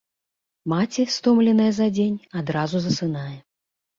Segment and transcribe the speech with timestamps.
[0.71, 3.37] Маці, стомленая за дзень, адразу засынае.